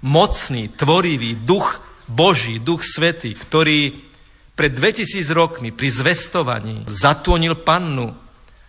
mocný, 0.00 0.72
tvorivý 0.72 1.44
duch 1.44 1.84
Boží, 2.08 2.64
duch 2.64 2.80
svetý, 2.88 3.36
ktorý 3.36 4.07
pred 4.58 4.74
2000 4.74 5.22
rokmi 5.30 5.70
pri 5.70 5.86
zvestovaní 5.86 6.82
zatúnil 6.90 7.54
pannu 7.62 8.10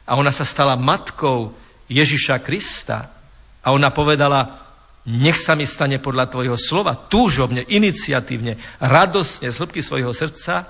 a 0.05 0.13
ona 0.13 0.29
sa 0.29 0.45
stala 0.45 0.77
matkou 0.77 1.49
Ježiša 1.89 2.45
Krista 2.45 3.09
a 3.65 3.73
ona 3.73 3.89
povedala, 3.89 4.69
nech 5.09 5.33
sa 5.33 5.57
mi 5.57 5.65
stane 5.65 5.97
podľa 5.97 6.29
tvojho 6.29 6.57
slova, 6.61 6.93
túžobne, 6.93 7.65
iniciatívne, 7.65 8.61
radosne, 8.77 9.49
z 9.49 9.57
hĺbky 9.57 9.81
svojho 9.81 10.13
srdca, 10.13 10.69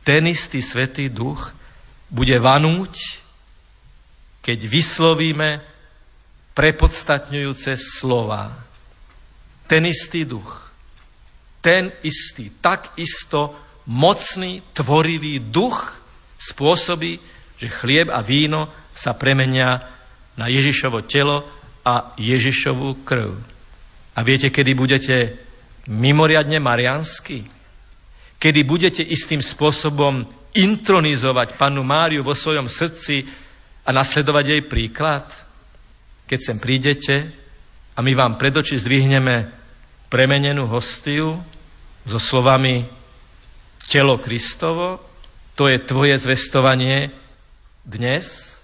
ten 0.00 0.24
istý 0.32 0.64
svetý 0.64 1.12
duch 1.12 1.52
bude 2.08 2.40
vanúť, 2.40 3.20
keď 4.40 4.64
vyslovíme 4.64 5.60
prepodstatňujúce 6.56 7.76
slova. 7.76 8.48
Ten 9.68 9.84
istý 9.84 10.24
duch, 10.24 10.72
ten 11.60 11.92
istý, 12.00 12.48
tak 12.64 12.96
isto 12.96 13.68
mocný, 13.86 14.60
tvorivý 14.74 15.40
duch 15.52 16.00
spôsobí, 16.40 17.20
že 17.60 17.68
chlieb 17.68 18.08
a 18.12 18.20
víno 18.24 18.68
sa 18.96 19.16
premenia 19.16 19.80
na 20.36 20.48
Ježišovo 20.48 21.04
telo 21.04 21.44
a 21.84 22.12
Ježišovú 22.16 23.04
krv. 23.04 23.32
A 24.16 24.20
viete, 24.20 24.52
kedy 24.52 24.72
budete 24.76 25.16
mimoriadne 25.88 26.60
mariansky? 26.60 27.44
Kedy 28.40 28.60
budete 28.64 29.02
istým 29.04 29.44
spôsobom 29.44 30.24
intronizovať 30.56 31.54
pannu 31.54 31.84
Máriu 31.84 32.24
vo 32.24 32.34
svojom 32.34 32.66
srdci 32.66 33.22
a 33.86 33.92
nasledovať 33.92 34.44
jej 34.48 34.62
príklad? 34.64 35.24
keď 36.30 36.38
sem 36.38 36.62
prídete 36.62 37.26
a 37.90 38.06
my 38.06 38.14
vám 38.14 38.38
pred 38.38 38.54
oči 38.54 38.78
zdvihneme 38.78 39.50
premenenú 40.06 40.70
hostiu 40.70 41.34
so 42.06 42.22
slovami 42.22 42.86
telo 43.90 44.22
Kristovo, 44.22 45.02
to 45.58 45.66
je 45.66 45.82
tvoje 45.82 46.14
zvestovanie 46.14 47.10
dnes, 47.82 48.56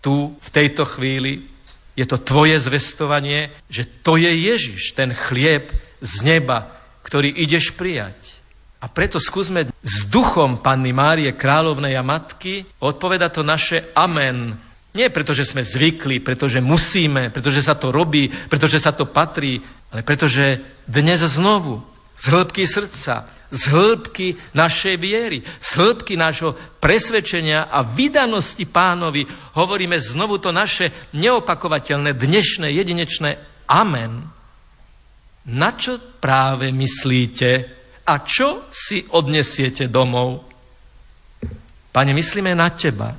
tu, 0.00 0.32
v 0.32 0.48
tejto 0.48 0.88
chvíli, 0.88 1.44
je 1.92 2.08
to 2.08 2.16
tvoje 2.16 2.56
zvestovanie, 2.56 3.52
že 3.68 3.84
to 4.00 4.16
je 4.16 4.32
Ježiš, 4.32 4.96
ten 4.96 5.12
chlieb 5.12 5.68
z 6.00 6.14
neba, 6.24 6.72
ktorý 7.04 7.28
ideš 7.28 7.76
prijať. 7.76 8.40
A 8.80 8.88
preto 8.88 9.20
skúsme 9.20 9.68
s 9.68 9.96
duchom 10.08 10.58
Panny 10.58 10.90
Márie, 10.90 11.36
kráľovnej 11.36 11.94
a 11.94 12.02
matky, 12.02 12.64
odpoveda 12.80 13.28
to 13.28 13.44
naše 13.44 13.92
amen 13.92 14.56
nie 14.92 15.08
preto, 15.08 15.32
že 15.32 15.48
sme 15.48 15.64
zvykli, 15.64 16.20
pretože 16.20 16.60
musíme, 16.60 17.32
pretože 17.32 17.64
sa 17.64 17.72
to 17.72 17.88
robí, 17.88 18.28
pretože 18.28 18.76
sa 18.76 18.92
to 18.92 19.08
patrí, 19.08 19.56
ale 19.88 20.04
pretože 20.04 20.60
dnes 20.84 21.24
znovu 21.24 21.80
z 22.20 22.24
hĺbky 22.28 22.68
srdca 22.68 23.24
z 23.52 23.62
hĺbky 23.68 24.56
našej 24.56 24.96
viery, 24.96 25.44
z 25.44 25.70
hĺbky 25.76 26.16
nášho 26.16 26.56
presvedčenia 26.80 27.68
a 27.68 27.84
vydanosti 27.84 28.64
pánovi 28.64 29.28
hovoríme 29.60 30.00
znovu 30.00 30.40
to 30.40 30.48
naše 30.56 31.12
neopakovateľné, 31.12 32.16
dnešné, 32.16 32.72
jedinečné 32.72 33.30
Amen. 33.68 34.24
Na 35.52 35.70
čo 35.76 36.00
práve 36.16 36.72
myslíte 36.72 37.50
a 38.08 38.14
čo 38.24 38.66
si 38.72 39.04
odnesiete 39.12 39.92
domov? 39.92 40.48
Pane, 41.92 42.16
myslíme 42.16 42.56
na 42.56 42.72
Teba 42.72 43.12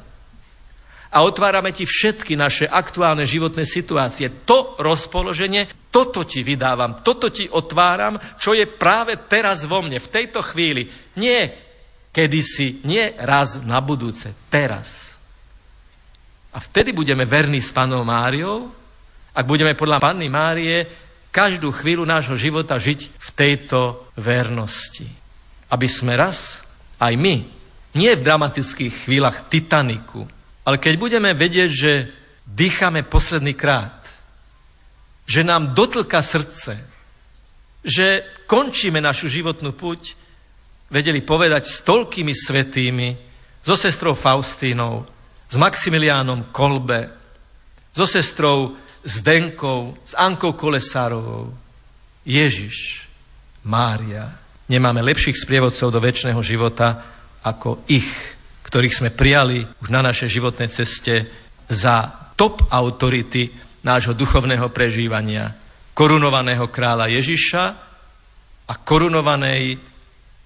a 1.13 1.17
otvárame 1.21 1.69
Ti 1.69 1.85
všetky 1.85 2.33
naše 2.33 2.65
aktuálne 2.65 3.21
životné 3.29 3.69
situácie. 3.69 4.33
To 4.49 4.73
rozpoloženie, 4.81 5.82
toto 5.93 6.25
Ti 6.25 6.41
vydávam, 6.41 7.05
toto 7.05 7.29
Ti 7.29 7.53
otváram, 7.53 8.17
čo 8.41 8.57
je 8.57 8.65
práve 8.65 9.13
teraz 9.29 9.69
vo 9.69 9.85
mne, 9.85 10.01
v 10.01 10.09
tejto 10.09 10.41
chvíli. 10.41 10.89
Nie 11.21 11.53
kedysi, 12.09 12.81
nie 12.89 13.13
raz 13.21 13.61
na 13.61 13.77
budúce, 13.77 14.33
teraz. 14.49 15.13
A 16.53 16.57
vtedy 16.57 16.93
budeme 16.93 17.29
verní 17.29 17.61
s 17.61 17.69
Panou 17.69 18.01
Máriou, 18.01 18.73
ak 19.33 19.45
budeme 19.45 19.73
podľa 19.73 20.01
Panny 20.01 20.29
Márie 20.29 20.85
každú 21.33 21.73
chvíľu 21.73 22.05
nášho 22.05 22.37
života 22.37 22.77
žiť 22.77 22.99
v 23.09 23.29
tejto 23.33 24.09
vernosti. 24.17 25.09
Aby 25.73 25.89
sme 25.89 26.13
raz, 26.13 26.61
aj 27.01 27.17
my, 27.17 27.35
nie 27.97 28.11
v 28.13 28.25
dramatických 28.25 29.09
chvíľach 29.09 29.49
Titaniku, 29.49 30.29
ale 30.61 30.77
keď 30.77 30.93
budeme 31.01 31.33
vedieť, 31.33 31.69
že 31.73 31.91
dýchame 32.45 33.01
posledný 33.09 33.57
krát, 33.57 34.02
že 35.23 35.41
nám 35.43 35.71
dotlka 35.71 36.19
srdce, 36.19 36.79
že 37.83 38.23
končíme 38.47 38.99
našu 39.03 39.27
životnú 39.27 39.75
puť, 39.75 40.15
vedeli 40.91 41.19
povedať 41.23 41.63
s 41.67 41.81
toľkými 41.83 42.33
svetými, 42.35 43.07
so 43.63 43.79
sestrou 43.79 44.13
Faustínou, 44.13 45.07
s 45.47 45.55
Maximiliánom 45.55 46.51
Kolbe, 46.51 47.07
so 47.95 48.03
sestrou 48.03 48.75
Zdenkou, 49.03 49.95
s 50.03 50.15
Ankou 50.15 50.55
Kolesárovou. 50.55 51.51
Ježiš, 52.23 53.07
Mária, 53.67 54.31
nemáme 54.67 55.03
lepších 55.03 55.39
sprievodcov 55.39 55.91
do 55.91 55.99
väčšného 55.99 56.39
života 56.43 57.03
ako 57.43 57.83
ich, 57.91 58.07
ktorých 58.63 58.95
sme 58.95 59.09
prijali 59.11 59.67
už 59.83 59.91
na 59.91 59.99
našej 60.03 60.39
životnej 60.39 60.71
ceste 60.71 61.27
za 61.67 62.07
top 62.39 62.63
autority 62.71 63.51
nášho 63.83 64.15
duchovného 64.15 64.71
prežívania. 64.71 65.51
Korunovaného 65.93 66.71
kráľa 66.71 67.11
Ježiša 67.11 67.63
a 68.65 68.73
korunovanej 68.79 69.77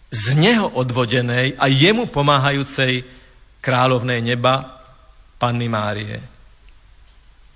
z 0.09 0.25
neho 0.35 0.67
odvodenej 0.75 1.55
a 1.55 1.69
jemu 1.69 2.09
pomáhajúcej 2.09 3.05
kráľovnej 3.61 4.19
neba 4.25 4.81
Panny 5.37 5.69
Márie. 5.69 6.17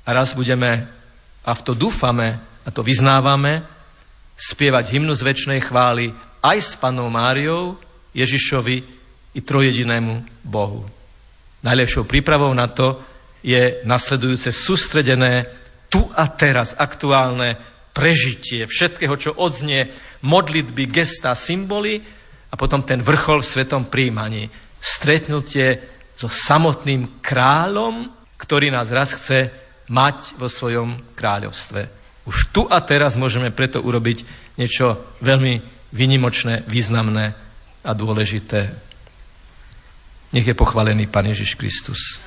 A 0.06 0.10
raz 0.14 0.38
budeme, 0.38 0.86
a 1.42 1.52
v 1.52 1.62
to 1.66 1.74
dúfame, 1.74 2.38
a 2.62 2.70
to 2.70 2.86
vyznávame, 2.86 3.66
spievať 4.38 4.98
hymnu 4.98 5.14
z 5.18 5.22
väčšnej 5.26 5.60
chvály 5.66 6.14
aj 6.42 6.58
s 6.58 6.72
Pannou 6.78 7.10
Máriou, 7.10 7.78
Ježišovi 8.14 8.78
i 9.38 9.40
trojedinému 9.40 10.44
Bohu. 10.44 10.84
Najlepšou 11.62 12.10
prípravou 12.10 12.52
na 12.52 12.68
to 12.68 12.98
je 13.46 13.82
nasledujúce 13.86 14.50
sústredené 14.50 15.61
tu 15.92 16.08
a 16.16 16.24
teraz 16.32 16.80
aktuálne 16.80 17.60
prežitie 17.92 18.64
všetkého, 18.64 19.16
čo 19.20 19.36
odznie, 19.36 19.92
modlitby, 20.24 20.88
gesta, 20.88 21.36
symboly 21.36 22.00
a 22.48 22.56
potom 22.56 22.88
ten 22.88 23.04
vrchol 23.04 23.44
v 23.44 23.52
svetom 23.52 23.92
príjmaní. 23.92 24.48
Stretnutie 24.80 25.84
so 26.16 26.32
samotným 26.32 27.20
kráľom, 27.20 28.08
ktorý 28.40 28.72
nás 28.72 28.88
raz 28.90 29.14
chce 29.20 29.52
mať 29.92 30.40
vo 30.40 30.48
svojom 30.48 31.14
kráľovstve. 31.14 31.82
Už 32.26 32.54
tu 32.56 32.64
a 32.70 32.80
teraz 32.80 33.20
môžeme 33.20 33.52
preto 33.52 33.84
urobiť 33.84 34.24
niečo 34.56 35.18
veľmi 35.20 35.60
vynimočné, 35.92 36.64
významné 36.70 37.36
a 37.84 37.92
dôležité. 37.92 38.72
Nech 40.32 40.48
je 40.48 40.56
pochválený 40.56 41.12
Pán 41.12 41.28
Ježiš 41.28 41.60
Kristus. 41.60 42.22